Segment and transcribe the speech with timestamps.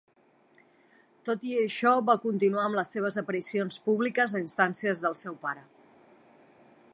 [1.29, 5.67] Tot i això, va continuar amb les seves aparicions públiques a instàncies del seu pare.